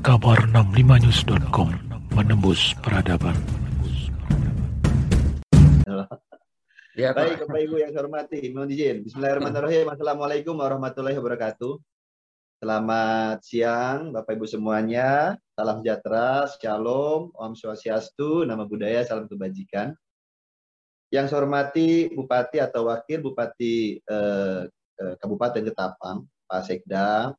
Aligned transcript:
kabar 0.00 0.48
65news.com 0.48 1.76
menembus 2.16 2.72
peradaban. 2.80 3.36
Ya, 6.96 7.12
Baik, 7.12 7.44
Bapak 7.44 7.60
Ibu 7.64 7.76
yang 7.80 7.92
saya 7.92 8.02
hormati, 8.04 8.40
mohon 8.52 8.72
izin. 8.72 9.04
Bismillahirrahmanirrahim. 9.04 9.88
Assalamualaikum 9.92 10.56
warahmatullahi 10.56 11.16
wabarakatuh. 11.16 11.80
Selamat 12.60 13.40
siang, 13.44 14.12
Bapak 14.12 14.36
Ibu 14.40 14.48
semuanya. 14.48 15.36
Salam 15.52 15.84
sejahtera, 15.84 16.48
shalom, 16.60 17.32
om 17.36 17.52
swastiastu, 17.52 18.48
nama 18.48 18.64
budaya, 18.64 19.04
salam 19.04 19.28
kebajikan. 19.28 19.92
Yang 21.12 21.32
saya 21.32 21.44
hormati 21.44 22.08
Bupati 22.12 22.56
atau 22.60 22.88
Wakil 22.88 23.20
Bupati 23.20 24.00
eh, 24.00 24.62
eh, 24.96 25.14
Kabupaten 25.20 25.60
Ketapang, 25.60 26.24
Pak 26.48 26.62
Sekda, 26.68 27.32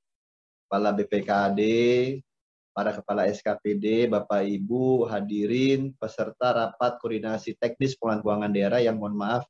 Kepala 0.65 0.89
BPKD, 0.93 1.59
para 2.71 2.95
Kepala 2.95 3.27
SKPD, 3.27 4.07
Bapak 4.07 4.47
Ibu, 4.47 5.07
hadirin, 5.11 5.91
peserta 5.99 6.55
rapat 6.55 6.97
koordinasi 7.03 7.59
teknis 7.59 7.99
pengelolaan 7.99 8.23
keuangan 8.23 8.51
daerah 8.55 8.79
yang 8.79 8.95
mohon 8.99 9.19
maaf 9.19 9.43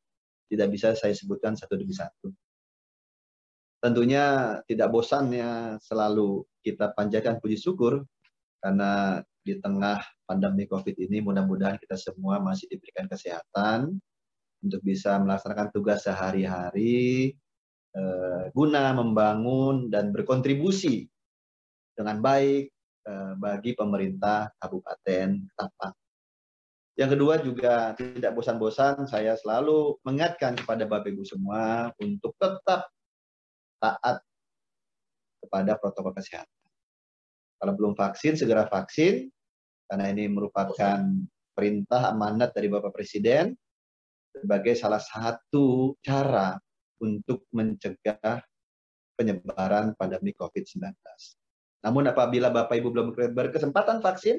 tidak 0.49 0.67
bisa 0.73 0.97
saya 0.97 1.13
sebutkan 1.13 1.55
satu 1.55 1.77
demi 1.77 1.93
satu. 1.93 2.33
Tentunya 3.81 4.57
tidak 4.69 4.93
bosan 4.93 5.33
ya 5.33 5.77
selalu 5.81 6.45
kita 6.61 6.93
panjatkan 6.93 7.41
puji 7.41 7.57
syukur 7.57 8.05
karena 8.61 9.23
di 9.41 9.57
tengah 9.57 9.97
pandemi 10.29 10.69
COVID 10.69 11.01
ini 11.01 11.17
mudah-mudahan 11.25 11.81
kita 11.81 11.97
semua 11.97 12.37
masih 12.37 12.69
diberikan 12.69 13.09
kesehatan 13.09 13.97
untuk 14.61 14.81
bisa 14.85 15.17
melaksanakan 15.17 15.73
tugas 15.73 16.05
sehari-hari 16.05 17.33
eh, 17.97 18.43
guna 18.53 18.93
membangun 18.93 19.89
dan 19.89 20.13
berkontribusi 20.13 21.09
dengan 21.97 22.21
baik 22.21 22.69
bagi 23.37 23.73
pemerintah 23.73 24.53
Kabupaten 24.61 25.27
Ketapang. 25.49 25.95
Yang 26.99 27.09
kedua 27.17 27.35
juga 27.41 27.75
tidak 27.97 28.31
bosan-bosan 28.35 29.07
saya 29.07 29.33
selalu 29.39 29.97
mengingatkan 30.05 30.53
kepada 30.59 30.85
Bapak 30.85 31.09
Ibu 31.09 31.23
semua 31.23 31.89
untuk 31.97 32.35
tetap 32.37 32.91
taat 33.81 34.21
kepada 35.41 35.79
protokol 35.81 36.13
kesehatan. 36.13 36.61
Kalau 37.57 37.73
belum 37.73 37.93
vaksin, 37.97 38.37
segera 38.37 38.69
vaksin, 38.69 39.29
karena 39.89 40.05
ini 40.13 40.29
merupakan 40.29 41.01
perintah 41.57 42.13
amanat 42.13 42.53
dari 42.53 42.69
Bapak 42.69 42.93
Presiden 42.93 43.55
sebagai 44.31 44.77
salah 44.77 45.01
satu 45.01 45.97
cara 46.05 46.57
untuk 47.01 47.49
mencegah 47.49 48.45
penyebaran 49.17 49.97
pandemi 49.97 50.33
COVID-19. 50.37 50.85
Namun 51.81 52.05
apabila 52.09 52.53
Bapak 52.53 52.77
Ibu 52.77 52.89
belum 52.93 53.07
berkesempatan 53.13 54.05
vaksin, 54.05 54.37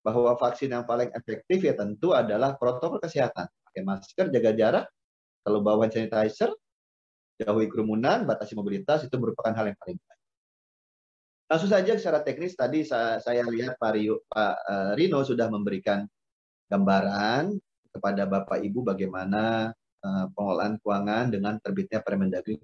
bahwa 0.00 0.32
vaksin 0.40 0.72
yang 0.72 0.88
paling 0.88 1.12
efektif 1.12 1.60
ya 1.60 1.76
tentu 1.76 2.16
adalah 2.16 2.56
protokol 2.56 3.02
kesehatan. 3.02 3.44
Pakai 3.44 3.82
masker, 3.84 4.32
jaga 4.32 4.50
jarak, 4.56 4.86
kalau 5.44 5.60
bawa 5.60 5.84
sanitizer, 5.92 6.48
jauhi 7.36 7.68
kerumunan, 7.68 8.24
batasi 8.24 8.56
mobilitas, 8.56 9.04
itu 9.04 9.16
merupakan 9.20 9.52
hal 9.52 9.68
yang 9.68 9.78
paling 9.78 9.98
baik. 10.00 10.20
Langsung 11.48 11.70
saja 11.72 11.92
secara 11.96 12.20
teknis 12.20 12.52
tadi 12.56 12.84
saya, 12.84 13.20
lihat 13.48 13.80
Pak, 13.80 13.90
Rio, 13.96 14.24
Pak 14.28 14.54
uh, 14.68 14.92
Rino 14.96 15.24
sudah 15.24 15.48
memberikan 15.48 16.04
gambaran 16.68 17.56
kepada 17.92 18.28
Bapak 18.28 18.60
Ibu 18.60 18.84
bagaimana 18.84 19.72
uh, 20.04 20.24
pengelolaan 20.36 20.76
keuangan 20.80 21.32
dengan 21.32 21.56
terbitnya 21.60 22.04
Permendagri 22.04 22.60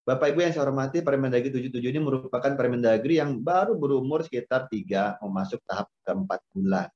Bapak 0.00 0.32
Ibu 0.32 0.40
yang 0.40 0.52
saya 0.56 0.64
hormati, 0.64 1.04
Permendagri 1.04 1.52
77 1.52 1.92
ini 1.92 2.00
merupakan 2.00 2.52
Permendagri 2.56 3.20
yang 3.20 3.36
baru 3.36 3.76
berumur 3.76 4.24
sekitar 4.24 4.64
3 4.72 5.20
masuk 5.28 5.60
tahap 5.68 5.92
keempat 6.08 6.40
bulan. 6.56 6.88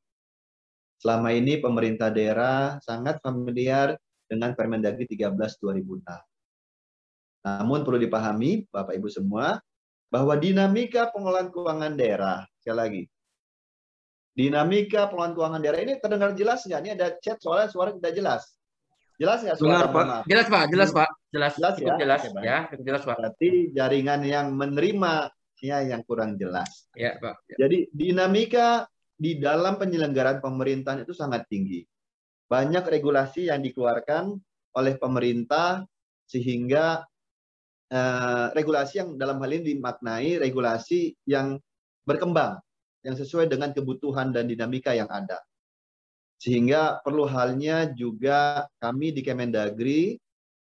Selama 0.97 1.37
ini 1.37 1.61
pemerintah 1.61 2.09
daerah 2.09 2.81
sangat 2.81 3.21
familiar 3.21 3.93
dengan 4.25 4.57
Permendagri 4.57 5.05
13 5.05 5.37
2006. 5.37 6.01
Namun 7.45 7.85
perlu 7.85 8.01
dipahami 8.01 8.65
Bapak 8.73 8.97
Ibu 8.97 9.13
semua 9.13 9.61
bahwa 10.09 10.33
dinamika 10.41 11.13
pengelolaan 11.13 11.53
keuangan 11.53 11.93
daerah, 12.01 12.49
sekali 12.57 12.79
lagi, 12.81 13.03
dinamika 14.33 15.13
pengelolaan 15.13 15.37
keuangan 15.37 15.61
daerah 15.61 15.81
ini 15.85 15.95
terdengar 16.01 16.33
jelas 16.33 16.65
nggak? 16.65 16.81
Ini 16.81 16.91
ada 16.97 17.09
chat 17.21 17.37
soalnya 17.37 17.69
suara 17.69 17.93
tidak 17.93 18.17
jelas. 18.17 18.57
Jelas 19.15 19.39
nggak 19.47 19.59
suara? 19.59 19.87
Pak. 19.87 20.27
Jelas 20.27 20.47
Pak, 20.51 20.65
jelas 20.75 20.91
Pak. 20.91 21.11
Jelas, 21.31 21.53
jelas 21.59 21.75
cukup 21.79 21.95
ya? 21.95 21.99
jelas 22.03 22.21
Oke, 22.27 22.43
ya, 22.43 22.59
cukup 22.71 22.85
jelas 22.87 23.03
Pak. 23.07 23.17
Berarti 23.19 23.51
jaringan 23.75 24.21
yang 24.27 24.47
menerima 24.55 25.13
ya 25.63 25.79
yang 25.81 26.03
kurang 26.05 26.37
jelas. 26.37 26.91
Ya 26.99 27.17
Pak. 27.17 27.41
Ya. 27.55 27.67
Jadi 27.67 27.89
dinamika 27.95 28.85
di 29.15 29.39
dalam 29.39 29.79
penyelenggaraan 29.79 30.43
pemerintahan 30.43 31.07
itu 31.07 31.15
sangat 31.15 31.47
tinggi. 31.47 31.87
Banyak 32.51 32.85
regulasi 32.85 33.49
yang 33.49 33.63
dikeluarkan 33.63 34.35
oleh 34.75 34.95
pemerintah 34.99 35.87
sehingga 36.27 37.07
eh, 37.89 38.47
regulasi 38.53 38.95
yang 39.01 39.09
dalam 39.15 39.39
hal 39.39 39.51
ini 39.55 39.75
dimaknai 39.79 40.43
regulasi 40.43 41.15
yang 41.31 41.57
berkembang, 42.05 42.61
yang 43.07 43.17
sesuai 43.17 43.49
dengan 43.49 43.73
kebutuhan 43.73 44.35
dan 44.35 44.51
dinamika 44.51 44.93
yang 44.93 45.09
ada. 45.09 45.41
Sehingga 46.39 47.01
perlu 47.01 47.25
halnya 47.25 47.89
juga 47.95 48.69
kami 48.83 49.15
di 49.15 49.25
Kemendagri, 49.25 50.19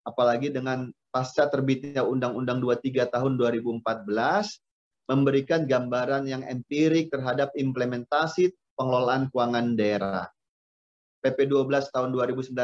apalagi 0.06 0.48
dengan 0.48 0.88
pasca 1.10 1.48
terbitnya 1.48 2.04
Undang-Undang 2.06 2.62
23 2.62 3.08
tahun 3.12 3.40
2014, 3.40 3.82
memberikan 5.06 5.64
gambaran 5.64 6.26
yang 6.26 6.42
empirik 6.46 7.10
terhadap 7.14 7.54
implementasi 7.54 8.50
pengelolaan 8.76 9.30
keuangan 9.30 9.78
daerah. 9.78 10.26
PP 11.24 11.50
12 11.50 11.90
tahun 11.90 12.14
2019 12.14 12.54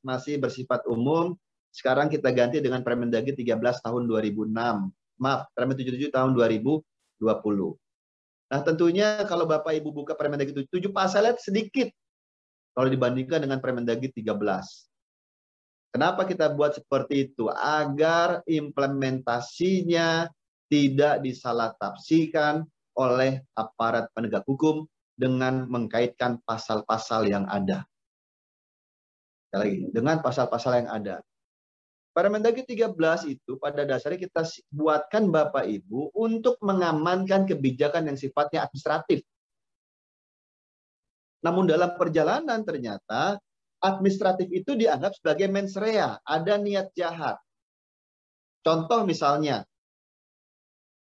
masih 0.00 0.40
bersifat 0.40 0.86
umum, 0.88 1.36
sekarang 1.70 2.08
kita 2.08 2.32
ganti 2.32 2.58
dengan 2.58 2.80
Permendagri 2.80 3.36
13 3.36 3.84
tahun 3.84 4.08
2006. 4.08 4.50
Maaf, 5.20 5.46
Permendagri 5.52 6.08
77 6.08 6.16
tahun 6.16 6.30
2020. 6.32 7.76
Nah 8.50 8.60
tentunya 8.66 9.22
kalau 9.30 9.46
Bapak 9.46 9.78
Ibu 9.78 9.94
buka 9.94 10.18
Permendagri 10.18 10.50
77 10.50 10.90
pasalnya 10.90 11.38
sedikit 11.38 11.92
kalau 12.80 12.88
dibandingkan 12.88 13.44
dengan 13.44 13.60
Permendagri 13.60 14.08
13. 14.08 14.40
Kenapa 15.92 16.24
kita 16.24 16.48
buat 16.48 16.80
seperti 16.80 17.28
itu? 17.28 17.52
Agar 17.52 18.40
implementasinya 18.48 20.32
tidak 20.72 21.20
disalah 21.20 21.76
tafsirkan 21.76 22.64
oleh 22.96 23.44
aparat 23.52 24.08
penegak 24.16 24.48
hukum 24.48 24.88
dengan 25.12 25.68
mengkaitkan 25.68 26.40
pasal-pasal 26.48 27.28
yang 27.28 27.44
ada. 27.52 27.84
Sekali 29.52 29.60
lagi, 29.60 29.78
dengan 29.92 30.16
pasal-pasal 30.24 30.72
yang 30.80 30.88
ada. 30.88 31.20
Permendagri 32.16 32.64
13 32.64 32.96
itu 33.28 33.60
pada 33.60 33.84
dasarnya 33.84 34.24
kita 34.24 34.40
buatkan 34.72 35.28
Bapak 35.28 35.68
Ibu 35.68 36.16
untuk 36.16 36.56
mengamankan 36.64 37.44
kebijakan 37.44 38.08
yang 38.08 38.16
sifatnya 38.16 38.64
administratif. 38.64 39.20
Namun 41.40 41.68
dalam 41.68 41.96
perjalanan 41.96 42.60
ternyata 42.64 43.40
administratif 43.80 44.48
itu 44.52 44.76
dianggap 44.76 45.16
sebagai 45.16 45.48
mens 45.48 45.72
rea, 45.76 46.20
ada 46.20 46.54
niat 46.60 46.92
jahat. 46.92 47.40
Contoh 48.60 49.08
misalnya, 49.08 49.64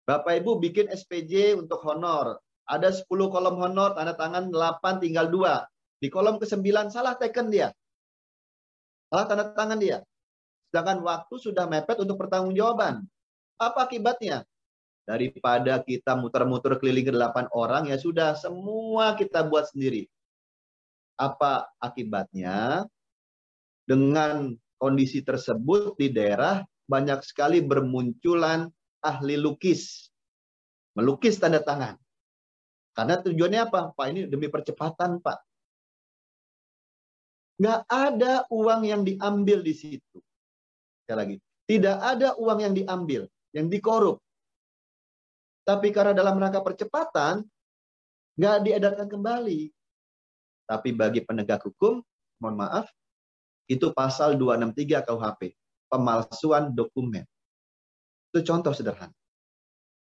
Bapak 0.04 0.44
Ibu 0.44 0.60
bikin 0.60 0.92
SPJ 0.92 1.56
untuk 1.56 1.80
honor, 1.88 2.36
ada 2.68 2.92
10 2.92 3.08
kolom 3.08 3.56
honor, 3.58 3.96
tanda 3.96 4.12
tangan 4.14 4.52
8 4.52 5.02
tinggal 5.02 5.26
2. 5.32 5.66
Di 6.00 6.08
kolom 6.08 6.40
ke-9 6.40 6.88
salah 6.88 7.18
teken 7.18 7.50
dia. 7.50 7.74
Salah 9.10 9.26
tanda 9.26 9.44
tangan 9.52 9.80
dia. 9.80 10.04
Sedangkan 10.70 11.02
waktu 11.02 11.34
sudah 11.34 11.66
mepet 11.66 11.98
untuk 11.98 12.14
pertanggungjawaban. 12.14 13.02
Apa 13.58 13.90
akibatnya? 13.90 14.46
Daripada 15.10 15.82
kita 15.82 16.14
muter-muter 16.14 16.78
keliling 16.78 17.10
ke 17.10 17.14
delapan 17.18 17.50
orang, 17.50 17.90
ya 17.90 17.98
sudah 17.98 18.38
semua 18.38 19.18
kita 19.18 19.42
buat 19.42 19.66
sendiri. 19.66 20.06
Apa 21.18 21.66
akibatnya? 21.82 22.86
Dengan 23.82 24.54
kondisi 24.78 25.18
tersebut 25.26 25.98
di 25.98 26.14
daerah 26.14 26.62
banyak 26.86 27.26
sekali 27.26 27.58
bermunculan 27.58 28.70
ahli 29.02 29.34
lukis. 29.34 30.14
Melukis 30.94 31.42
tanda 31.42 31.58
tangan. 31.58 31.98
Karena 32.94 33.18
tujuannya 33.18 33.66
apa? 33.66 33.90
Pak 33.90 34.06
ini 34.14 34.30
demi 34.30 34.46
percepatan 34.46 35.18
Pak. 35.18 35.38
Nggak 37.58 37.80
ada 37.90 38.46
uang 38.46 38.82
yang 38.86 39.02
diambil 39.02 39.58
di 39.66 39.74
situ. 39.74 40.18
Sekali 41.02 41.18
lagi. 41.18 41.36
Tidak 41.66 41.98
ada 41.98 42.38
uang 42.38 42.58
yang 42.62 42.74
diambil. 42.78 43.26
Yang 43.50 43.66
dikorup. 43.74 44.22
Tapi 45.64 45.92
karena 45.92 46.16
dalam 46.16 46.40
rangka 46.40 46.64
percepatan, 46.64 47.44
nggak 48.40 48.56
diedarkan 48.64 49.08
kembali. 49.08 49.70
Tapi 50.64 50.88
bagi 50.94 51.20
penegak 51.26 51.66
hukum, 51.66 52.00
mohon 52.40 52.56
maaf, 52.56 52.86
itu 53.70 53.92
pasal 53.94 54.34
263 54.34 55.06
KUHP, 55.06 55.54
pemalsuan 55.86 56.74
dokumen. 56.74 57.26
Itu 58.30 58.42
contoh 58.46 58.74
sederhana. 58.74 59.14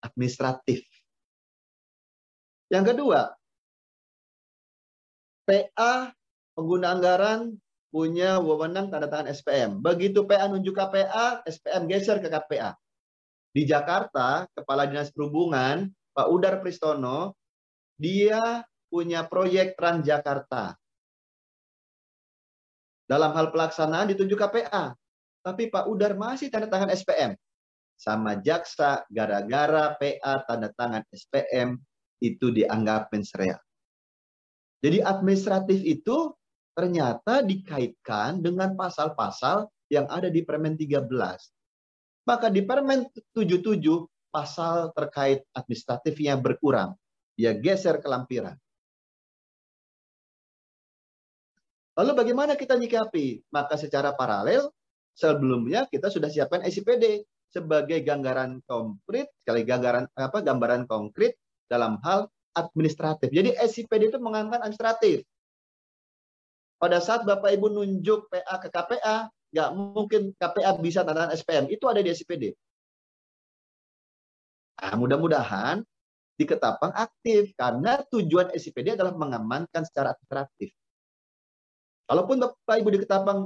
administratif. 0.00 0.80
Yang 2.72 2.96
kedua, 2.96 3.36
PA 5.44 6.14
pengguna 6.56 6.96
anggaran 6.96 7.60
punya 7.92 8.38
wewenang 8.40 8.88
tanda 8.88 9.10
tangan 9.10 9.28
SPM. 9.28 9.84
Begitu 9.84 10.24
PA 10.24 10.48
nunjuk 10.48 10.72
KPA, 10.72 11.44
SPM 11.44 11.84
geser 11.90 12.22
ke 12.22 12.32
KPA. 12.32 12.78
Di 13.50 13.66
Jakarta, 13.66 14.46
Kepala 14.54 14.86
Dinas 14.86 15.10
Perhubungan, 15.10 15.90
Pak 16.14 16.28
Udar 16.30 16.62
Pristono, 16.62 17.34
dia 17.98 18.62
punya 18.86 19.26
proyek 19.26 19.74
Transjakarta. 19.74 20.78
Dalam 23.10 23.34
hal 23.34 23.50
pelaksanaan 23.50 24.14
ditunjuk 24.14 24.38
KPA. 24.38 24.94
Tapi 25.42 25.66
Pak 25.66 25.90
Udar 25.90 26.14
masih 26.14 26.46
tanda 26.46 26.70
tangan 26.70 26.94
SPM. 26.94 27.34
Sama 27.98 28.38
jaksa, 28.38 29.02
gara-gara 29.10 29.98
PA 29.98 30.34
tanda 30.46 30.70
tangan 30.72 31.02
SPM, 31.10 31.74
itu 32.22 32.52
dianggap 32.54 33.10
mensreal. 33.10 33.58
Jadi 34.80 35.04
administratif 35.04 35.80
itu 35.84 36.32
ternyata 36.72 37.44
dikaitkan 37.44 38.40
dengan 38.40 38.72
pasal-pasal 38.78 39.68
yang 39.92 40.06
ada 40.08 40.32
di 40.32 40.40
Permen 40.46 40.78
13. 40.78 41.08
Maka 42.28 42.52
di 42.52 42.60
Permen 42.62 43.08
77 43.32 43.80
pasal 44.30 44.94
terkait 44.94 45.42
administratifnya 45.56 46.38
berkurang. 46.38 46.94
Dia 47.34 47.56
geser 47.56 47.98
ke 47.98 48.06
lampiran. 48.06 48.54
Lalu 51.98 52.12
bagaimana 52.16 52.54
kita 52.56 52.78
nyikapi? 52.78 53.44
Maka 53.52 53.76
secara 53.76 54.14
paralel 54.14 54.70
sebelumnya 55.12 55.84
kita 55.90 56.08
sudah 56.08 56.32
siapkan 56.32 56.64
SIPD 56.64 57.26
sebagai 57.50 57.98
gambaran 58.06 58.62
konkret, 58.64 59.34
sekali 59.42 59.66
gambaran 59.66 60.06
apa 60.14 60.38
gambaran 60.38 60.86
konkret 60.86 61.34
dalam 61.66 61.98
hal 62.06 62.30
administratif. 62.54 63.28
Jadi 63.28 63.58
SIPD 63.58 64.14
itu 64.14 64.18
mengangkat 64.22 64.62
administratif. 64.62 65.26
Pada 66.80 67.02
saat 67.02 67.28
Bapak 67.28 67.52
Ibu 67.52 67.68
nunjuk 67.68 68.32
PA 68.32 68.56
ke 68.56 68.72
KPA, 68.72 69.28
nggak 69.50 69.70
mungkin 69.74 70.22
KPA 70.38 70.70
bisa 70.78 71.02
tanda 71.02 71.34
SPM. 71.34 71.66
Itu 71.70 71.90
ada 71.90 71.98
di 71.98 72.10
SIPD. 72.10 72.54
Nah, 74.80 74.94
mudah-mudahan 74.96 75.84
di 76.40 76.48
Ketapang 76.48 76.96
aktif 76.96 77.52
karena 77.52 78.00
tujuan 78.08 78.48
SIPD 78.56 78.96
adalah 78.96 79.12
mengamankan 79.12 79.84
secara 79.84 80.16
administratif. 80.16 80.72
Kalaupun 82.08 82.40
Bapak 82.42 82.80
Ibu 82.80 82.88
di 82.90 83.00
Ketapang 83.04 83.38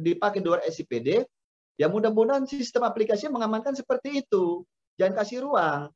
dipakai 0.00 0.40
di 0.40 0.46
luar 0.48 0.64
SIPD, 0.64 1.28
ya 1.76 1.86
mudah-mudahan 1.92 2.48
sistem 2.48 2.88
aplikasinya 2.88 3.36
mengamankan 3.36 3.76
seperti 3.76 4.24
itu. 4.24 4.64
Jangan 4.96 5.14
kasih 5.22 5.44
ruang. 5.44 5.92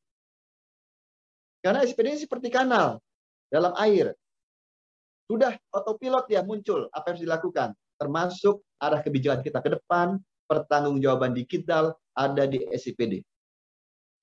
Karena 1.64 1.82
SIPD 1.82 2.06
ini 2.14 2.20
seperti 2.20 2.52
kanal 2.52 3.00
dalam 3.48 3.72
air. 3.80 4.12
Sudah 5.26 5.56
autopilot 5.72 6.28
ya 6.28 6.44
muncul 6.44 6.86
apa 6.92 7.10
yang 7.10 7.12
harus 7.16 7.24
dilakukan. 7.24 7.68
Termasuk 8.02 8.66
arah 8.82 8.98
kebijakan 8.98 9.46
kita 9.46 9.62
ke 9.62 9.78
depan, 9.78 10.18
pertanggungjawaban 10.50 11.38
digital 11.38 11.94
ada 12.18 12.50
di 12.50 12.66
SIPD. 12.66 13.22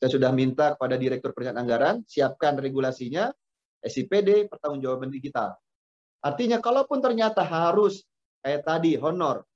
Saya 0.03 0.11
sudah 0.11 0.35
minta 0.35 0.75
kepada 0.75 0.99
Direktur 0.99 1.31
Perencanaan 1.31 1.63
Anggaran, 1.63 1.95
siapkan 2.03 2.59
regulasinya, 2.59 3.31
SIPD, 3.79 4.51
pertanggungjawaban 4.51 5.07
digital. 5.07 5.55
Artinya 6.19 6.59
kalaupun 6.59 6.99
ternyata 6.99 7.39
harus 7.39 8.03
kayak 8.43 8.67
tadi 8.67 8.99
honor 8.99 9.47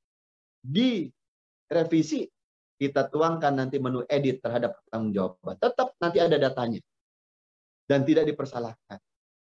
direvisi, 0.63 2.23
kita 2.79 3.11
tuangkan 3.11 3.59
nanti 3.59 3.75
menu 3.75 4.07
edit 4.07 4.39
terhadap 4.39 4.79
pertanggungjawaban. 4.83 5.59
Tetap 5.59 5.99
nanti 5.99 6.23
ada 6.23 6.39
datanya. 6.39 6.79
Dan 7.83 8.07
tidak 8.07 8.31
dipersalahkan. 8.31 8.99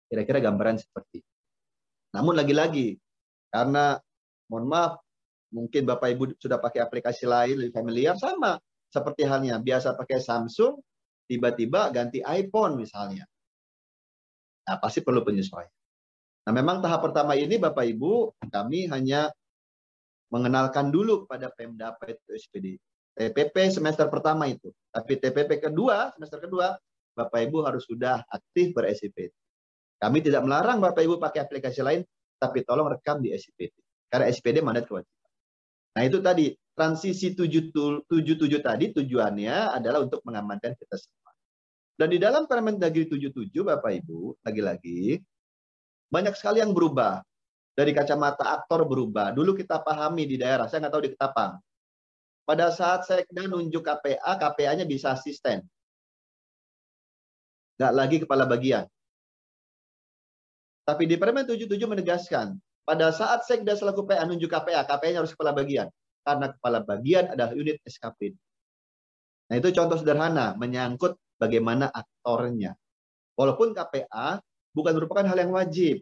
Kira-kira 0.05 0.37
gambaran 0.37 0.77
seperti 0.77 1.25
itu. 1.25 1.31
Namun 2.13 2.37
lagi-lagi, 2.37 2.97
karena 3.49 3.97
mohon 4.49 4.65
maaf, 4.67 4.99
mungkin 5.53 5.85
Bapak 5.85 6.09
Ibu 6.13 6.23
sudah 6.37 6.57
pakai 6.57 6.81
aplikasi 6.83 7.25
lain, 7.29 7.61
lebih 7.61 7.73
familiar, 7.73 8.17
sama. 8.17 8.57
Seperti 8.89 9.25
halnya, 9.25 9.61
biasa 9.61 9.93
pakai 9.93 10.17
Samsung, 10.17 10.81
tiba-tiba 11.29 11.93
ganti 11.93 12.25
iPhone 12.25 12.81
misalnya. 12.81 13.25
Nah, 14.65 14.77
pasti 14.81 15.05
perlu 15.05 15.21
penyesuaian. 15.21 15.69
Nah, 16.49 16.53
memang 16.53 16.81
tahap 16.81 17.05
pertama 17.05 17.37
ini 17.37 17.61
Bapak 17.61 17.85
Ibu, 17.85 18.33
kami 18.49 18.89
hanya 18.89 19.29
mengenalkan 20.33 20.89
dulu 20.89 21.25
kepada 21.25 21.53
Pemda 21.53 21.93
itu 22.09 22.29
SPD. 22.33 22.67
TPP 23.13 23.69
semester 23.73 24.07
pertama 24.07 24.49
itu. 24.49 24.73
Tapi 24.89 25.19
TPP 25.19 25.59
kedua, 25.59 26.13
semester 26.17 26.41
kedua, 26.41 26.73
Bapak 27.13 27.45
Ibu 27.49 27.65
harus 27.65 27.83
sudah 27.85 28.23
aktif 28.29 28.71
ber-SIP. 28.73 29.33
Kami 29.99 30.23
tidak 30.23 30.47
melarang 30.47 30.79
Bapak 30.79 31.03
Ibu 31.03 31.19
pakai 31.19 31.43
aplikasi 31.43 31.83
lain, 31.83 32.01
tapi 32.39 32.63
tolong 32.63 32.87
rekam 32.87 33.19
di 33.19 33.35
SIPD. 33.35 33.88
Karena 34.09 34.25
SIPD 34.33 34.65
mandat 34.65 34.89
kewajiban. 34.89 35.29
Nah 35.93 36.03
itu 36.05 36.17
tadi, 36.21 36.53
transisi 36.73 37.33
77 37.37 38.09
tadi 38.61 38.85
tujuannya 38.93 39.57
adalah 39.73 40.01
untuk 40.01 40.21
mengamankan 40.25 40.73
kita 40.73 40.95
semua. 40.97 41.31
Dan 41.99 42.15
di 42.15 42.17
dalam 42.17 42.47
Permendagri 42.47 43.05
77, 43.05 43.51
Bapak 43.61 43.91
Ibu, 44.01 44.39
lagi-lagi, 44.41 45.19
banyak 46.09 46.33
sekali 46.33 46.63
yang 46.63 46.71
berubah. 46.71 47.21
Dari 47.75 47.95
kacamata 47.95 48.59
aktor 48.59 48.83
berubah. 48.83 49.31
Dulu 49.31 49.55
kita 49.55 49.79
pahami 49.79 50.27
di 50.27 50.35
daerah, 50.35 50.67
saya 50.67 50.83
nggak 50.83 50.93
tahu 50.95 51.03
di 51.07 51.11
Ketapang. 51.15 51.59
Pada 52.43 52.73
saat 52.75 53.07
saya 53.07 53.23
nunjuk 53.29 53.85
KPA, 53.85 54.35
KPA-nya 54.35 54.83
bisa 54.83 55.15
asisten. 55.15 55.63
Nggak 57.79 57.93
lagi 57.95 58.17
kepala 58.19 58.43
bagian. 58.43 58.83
Tapi 60.83 61.03
di 61.07 61.15
Permen 61.15 61.45
77 61.47 61.69
menegaskan, 61.85 62.57
pada 62.89 63.13
saat 63.13 63.45
Sekda 63.45 63.77
selaku 63.77 64.01
PA 64.09 64.25
nunjuk 64.25 64.49
KPA, 64.49 64.81
KPA-nya 64.81 65.21
harus 65.21 65.37
kepala 65.37 65.53
bagian. 65.53 65.93
Karena 66.25 66.49
kepala 66.49 66.81
bagian 66.81 67.29
adalah 67.29 67.53
unit 67.53 67.77
SKP. 67.85 68.33
Nah 69.53 69.55
itu 69.61 69.69
contoh 69.77 70.01
sederhana, 70.01 70.57
menyangkut 70.57 71.13
bagaimana 71.37 71.85
aktornya. 71.93 72.73
Walaupun 73.37 73.77
KPA 73.77 74.41
bukan 74.73 74.93
merupakan 74.97 75.21
hal 75.21 75.37
yang 75.37 75.53
wajib. 75.53 76.01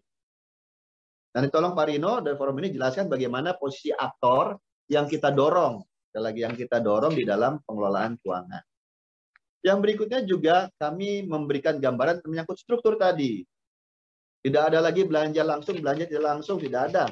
Dan 1.35 1.51
tolong 1.51 1.75
Pak 1.75 1.91
Rino 1.91 2.23
dari 2.23 2.39
forum 2.39 2.55
ini 2.63 2.71
jelaskan 2.71 3.11
bagaimana 3.11 3.59
posisi 3.59 3.91
aktor 3.91 4.55
yang 4.87 5.11
kita 5.11 5.35
dorong. 5.35 5.83
Sekali 6.07 6.23
lagi 6.23 6.39
yang 6.47 6.55
kita 6.55 6.79
dorong 6.79 7.13
di 7.19 7.27
dalam 7.27 7.59
pengelolaan 7.67 8.15
keuangan. 8.23 8.63
Yang 9.59 9.77
berikutnya 9.83 10.19
juga 10.23 10.71
kami 10.79 11.27
memberikan 11.27 11.83
gambaran 11.83 12.23
menyangkut 12.23 12.55
struktur 12.55 12.95
tadi. 12.95 13.43
Tidak 14.45 14.63
ada 14.73 14.79
lagi 14.79 15.03
belanja 15.03 15.41
langsung, 15.41 15.77
belanja 15.81 16.05
tidak 16.05 16.25
langsung, 16.25 16.57
tidak 16.61 16.93
ada. 16.93 17.05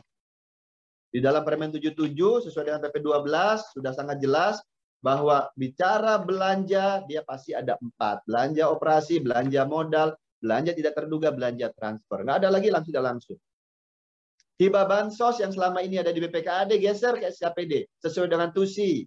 Di 1.09 1.23
dalam 1.23 1.47
Permen 1.47 1.71
77 1.71 1.95
sesuai 2.49 2.65
dengan 2.67 2.81
PP 2.83 2.95
12 2.99 3.71
sudah 3.79 3.91
sangat 3.95 4.19
jelas 4.19 4.59
bahwa 4.99 5.47
bicara 5.55 6.19
belanja 6.19 7.05
dia 7.07 7.23
pasti 7.23 7.55
ada 7.55 7.79
empat. 7.79 8.25
Belanja 8.27 8.67
operasi, 8.67 9.23
belanja 9.23 9.63
modal, 9.63 10.11
belanja 10.43 10.75
tidak 10.75 10.97
terduga, 10.97 11.31
belanja 11.31 11.71
transfer. 11.77 12.25
Nggak 12.25 12.37
ada 12.43 12.49
lagi 12.51 12.67
langsung 12.73 12.91
tidak 12.91 13.07
langsung. 13.15 13.39
Hibah 14.55 14.87
bansos 14.87 15.43
yang 15.43 15.51
selama 15.51 15.83
ini 15.83 15.99
ada 15.99 16.15
di 16.15 16.23
BPKAD 16.23 16.79
geser 16.79 17.19
ke 17.19 17.27
SKPD 17.27 17.91
sesuai 17.99 18.31
dengan 18.31 18.55
TUSI. 18.55 19.03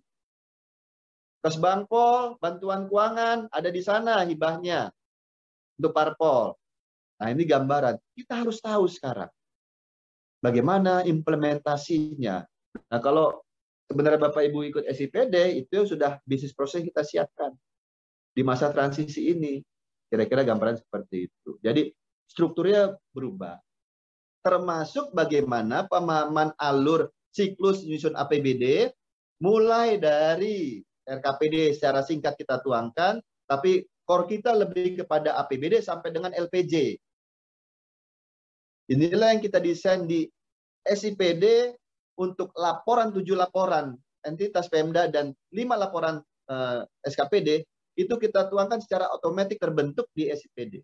Kas 1.40 1.56
Bangpol, 1.56 2.36
bantuan 2.36 2.84
keuangan 2.90 3.48
ada 3.48 3.70
di 3.72 3.80
sana 3.80 4.28
hibahnya 4.28 4.92
untuk 5.80 5.92
parpol. 5.96 6.52
Nah, 7.18 7.28
ini 7.34 7.42
gambaran. 7.42 7.98
Kita 8.14 8.46
harus 8.46 8.62
tahu 8.62 8.86
sekarang 8.86 9.30
bagaimana 10.42 11.02
implementasinya. 11.06 12.46
Nah, 12.90 13.00
kalau 13.02 13.42
sebenarnya 13.90 14.30
Bapak 14.30 14.42
Ibu 14.48 14.58
ikut 14.70 14.84
SIPD, 14.86 15.58
itu 15.66 15.84
sudah 15.86 16.22
bisnis 16.24 16.54
proses 16.54 16.86
kita 16.86 17.02
siapkan 17.02 17.54
di 18.32 18.42
masa 18.46 18.70
transisi 18.70 19.34
ini. 19.34 19.60
Kira-kira 20.08 20.40
gambaran 20.40 20.80
seperti 20.80 21.28
itu. 21.28 21.60
Jadi 21.60 21.92
strukturnya 22.24 22.96
berubah. 23.12 23.60
Termasuk 24.40 25.12
bagaimana 25.12 25.84
pemahaman 25.84 26.56
alur 26.56 27.12
siklus 27.28 27.84
nyusun 27.84 28.16
APBD 28.16 28.88
mulai 29.44 30.00
dari 30.00 30.80
RKPD 31.04 31.76
secara 31.76 32.00
singkat 32.00 32.40
kita 32.40 32.64
tuangkan, 32.64 33.20
tapi 33.44 33.84
core 34.08 34.38
kita 34.38 34.56
lebih 34.56 35.04
kepada 35.04 35.36
APBD 35.44 35.84
sampai 35.84 36.08
dengan 36.08 36.32
LPJ. 36.32 36.96
Inilah 38.88 39.36
yang 39.36 39.42
kita 39.44 39.60
desain 39.60 40.08
di 40.08 40.24
SIPD 40.84 41.76
untuk 42.18 42.50
laporan 42.56 43.12
tujuh 43.12 43.36
laporan 43.36 43.94
entitas 44.24 44.66
Pemda 44.66 45.06
dan 45.06 45.36
lima 45.52 45.76
laporan 45.78 46.18
eh, 46.48 46.82
SKPD 47.04 47.62
itu 47.98 48.14
kita 48.16 48.48
tuangkan 48.48 48.80
secara 48.80 49.10
otomatis 49.12 49.58
terbentuk 49.60 50.08
di 50.16 50.30
SIPD. 50.32 50.80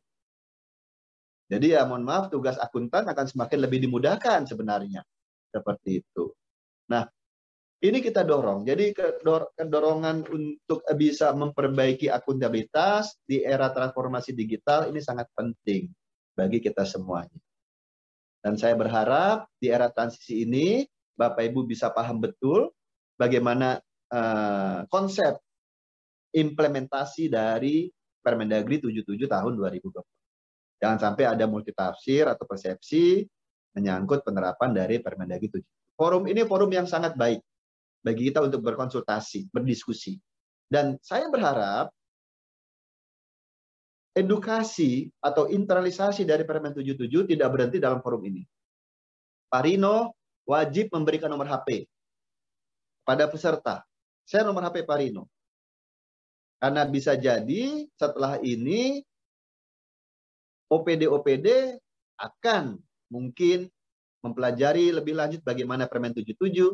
Jadi 1.49 1.76
ya 1.76 1.84
mohon 1.84 2.04
maaf 2.04 2.32
tugas 2.32 2.56
akuntan 2.56 3.04
akan 3.08 3.26
semakin 3.28 3.58
lebih 3.61 3.84
dimudahkan 3.84 4.49
sebenarnya 4.49 5.04
seperti 5.52 6.04
itu. 6.04 6.32
Nah 6.88 7.04
Ini 7.84 8.00
kita 8.00 8.25
dorong. 8.25 8.64
Jadi 8.64 8.96
kedorongan 8.96 10.25
untuk 10.32 10.80
bisa 10.96 11.37
memperbaiki 11.37 12.08
akuntabilitas 12.08 13.20
di 13.28 13.44
era 13.44 13.68
transformasi 13.68 14.32
digital 14.32 14.88
ini 14.88 15.04
sangat 15.04 15.28
penting 15.37 15.92
bagi 16.32 16.64
kita 16.64 16.88
semuanya. 16.88 17.37
Dan 18.44 18.60
saya 18.60 18.76
berharap 18.76 19.48
di 19.56 19.72
era 19.72 19.88
transisi 19.88 20.44
ini 20.44 20.84
Bapak 21.16 21.48
Ibu 21.48 21.64
bisa 21.64 21.88
paham 21.88 22.20
betul 22.20 22.68
bagaimana 23.16 23.80
uh, 24.12 24.84
konsep 24.92 25.40
implementasi 26.36 27.32
dari 27.32 27.88
Permendagri 28.20 28.84
77 28.84 29.16
tahun 29.24 29.52
2020. 29.56 29.96
Jangan 30.76 30.98
sampai 31.00 31.24
ada 31.24 31.48
multitafsir 31.48 32.28
atau 32.28 32.44
persepsi 32.44 33.24
menyangkut 33.72 34.20
penerapan 34.20 34.76
dari 34.76 35.00
Permendagri 35.00 35.48
77. 35.48 35.64
Forum 35.96 36.28
ini 36.28 36.44
forum 36.44 36.68
yang 36.68 36.84
sangat 36.84 37.16
baik 37.16 37.40
bagi 38.04 38.28
kita 38.28 38.44
untuk 38.44 38.60
berkonsultasi, 38.60 39.48
berdiskusi. 39.48 40.20
Dan 40.68 41.00
saya 41.00 41.32
berharap 41.32 41.88
edukasi 44.14 45.11
atau 45.18 45.50
internalisasi 45.50 46.23
dari 46.23 46.47
Permen 46.47 46.71
77 46.71 47.26
tidak 47.26 47.49
berhenti 47.50 47.83
dalam 47.83 47.99
forum 47.99 48.23
ini. 48.23 48.47
Parino 49.50 50.14
wajib 50.47 50.94
memberikan 50.94 51.28
nomor 51.28 51.50
HP 51.50 51.90
pada 53.02 53.26
peserta. 53.26 53.83
Saya 54.23 54.47
nomor 54.47 54.64
HP 54.71 54.87
Parino. 54.87 55.26
Karena 56.62 56.87
bisa 56.88 57.12
jadi 57.18 57.85
setelah 57.99 58.40
ini 58.40 59.04
OPD-OPD 60.73 61.76
akan 62.16 62.80
mungkin 63.12 63.68
mempelajari 64.25 64.88
lebih 64.94 65.12
lanjut 65.12 65.44
bagaimana 65.44 65.85
Permen 65.85 66.16
77, 66.16 66.73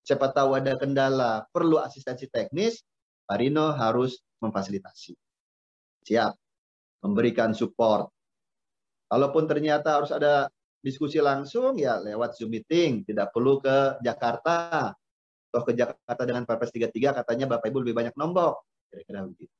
siapa 0.00 0.32
tahu 0.32 0.56
ada 0.56 0.72
kendala, 0.80 1.44
perlu 1.52 1.76
asistensi 1.76 2.24
teknis, 2.32 2.80
Pak 3.28 3.36
Rino 3.36 3.76
harus 3.76 4.24
memfasilitasi. 4.40 5.12
Siap, 6.08 6.32
memberikan 7.04 7.52
support. 7.52 8.08
Kalaupun 9.04 9.44
ternyata 9.44 10.00
harus 10.00 10.08
ada 10.08 10.48
diskusi 10.80 11.20
langsung, 11.20 11.76
ya 11.76 12.00
lewat 12.00 12.40
Zoom 12.40 12.56
meeting, 12.56 13.04
tidak 13.04 13.30
perlu 13.36 13.60
ke 13.60 14.00
Jakarta. 14.00 14.90
Toh 15.52 15.62
ke 15.62 15.76
Jakarta 15.76 16.22
dengan 16.24 16.48
Perpres 16.48 16.72
33 16.72 17.20
katanya 17.22 17.46
Bapak 17.46 17.68
Ibu 17.68 17.84
lebih 17.84 17.94
banyak 17.94 18.14
nombok. 18.16 18.64
Kira-kira 18.90 19.22
begitu. 19.22 19.54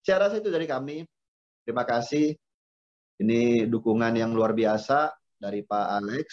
Saya 0.00 0.30
rasa 0.30 0.38
itu 0.38 0.48
dari 0.48 0.64
kami. 0.64 1.02
Terima 1.66 1.82
kasih. 1.82 2.32
Ini 3.20 3.66
dukungan 3.66 4.14
yang 4.14 4.32
luar 4.32 4.54
biasa 4.54 5.12
dari 5.36 5.66
Pak 5.66 5.86
Alex 6.00 6.26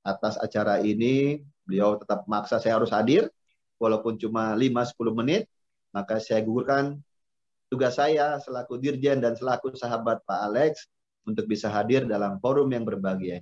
atas 0.00 0.40
acara 0.40 0.80
ini 0.80 1.38
beliau 1.68 2.00
tetap 2.00 2.24
maksa 2.24 2.56
saya 2.58 2.80
harus 2.80 2.90
hadir 2.90 3.28
walaupun 3.76 4.16
cuma 4.16 4.56
5-10 4.56 4.96
menit 5.12 5.42
maka 5.92 6.16
saya 6.18 6.40
gugurkan 6.40 6.98
tugas 7.70 7.96
saya 7.96 8.36
selaku 8.42 8.76
dirjen 8.82 9.22
dan 9.22 9.38
selaku 9.38 9.72
sahabat 9.78 10.20
Pak 10.26 10.40
Alex 10.50 10.90
untuk 11.22 11.46
bisa 11.46 11.70
hadir 11.70 12.04
dalam 12.04 12.42
forum 12.42 12.66
yang 12.74 12.82
berbahagia. 12.82 13.40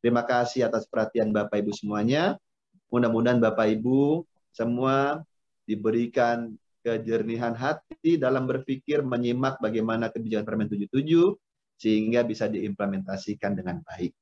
Terima 0.00 0.24
kasih 0.24 0.66
atas 0.72 0.88
perhatian 0.88 1.30
Bapak 1.30 1.60
Ibu 1.60 1.76
semuanya. 1.76 2.40
Mudah-mudahan 2.88 3.38
Bapak 3.38 3.68
Ibu 3.78 4.24
semua 4.56 5.20
diberikan 5.68 6.56
kejernihan 6.80 7.52
hati 7.52 8.16
dalam 8.16 8.48
berpikir 8.48 9.04
menyimak 9.04 9.60
bagaimana 9.60 10.08
kebijakan 10.08 10.46
Permen 10.48 10.68
77 10.72 11.36
sehingga 11.76 12.24
bisa 12.24 12.48
diimplementasikan 12.48 13.52
dengan 13.52 13.84
baik. 13.84 14.16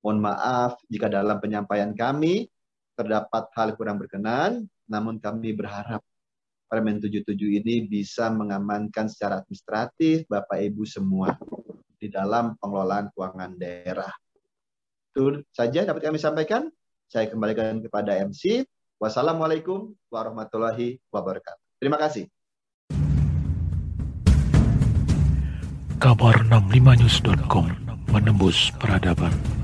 Mohon 0.00 0.32
maaf 0.32 0.80
jika 0.88 1.12
dalam 1.12 1.36
penyampaian 1.36 1.92
kami 1.92 2.48
terdapat 2.96 3.52
hal 3.52 3.76
kurang 3.76 4.00
berkenan, 4.00 4.64
namun 4.88 5.20
kami 5.20 5.52
berharap 5.52 6.00
Permen 6.70 7.02
77 7.02 7.34
ini 7.34 7.82
bisa 7.82 8.30
mengamankan 8.30 9.10
secara 9.10 9.42
administratif 9.42 10.22
Bapak 10.30 10.54
Ibu 10.54 10.86
semua 10.86 11.34
di 11.98 12.06
dalam 12.06 12.54
pengelolaan 12.62 13.10
keuangan 13.10 13.58
daerah. 13.58 14.14
Itu 15.10 15.42
saja 15.50 15.82
dapat 15.82 16.06
kami 16.06 16.22
sampaikan. 16.22 16.70
Saya 17.10 17.26
kembalikan 17.26 17.82
kepada 17.82 18.14
MC. 18.22 18.62
Wassalamualaikum 19.02 19.98
warahmatullahi 20.14 21.02
wabarakatuh. 21.10 21.82
Terima 21.82 21.98
kasih. 21.98 22.30
Kabar 25.98 26.38
65news.com 26.46 27.66
menembus 28.14 28.70
peradaban. 28.78 29.59